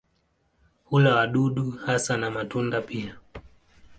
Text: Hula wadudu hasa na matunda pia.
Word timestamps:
Hula 0.85 1.15
wadudu 1.15 1.71
hasa 1.71 2.17
na 2.17 2.31
matunda 2.31 2.81
pia. 2.81 3.17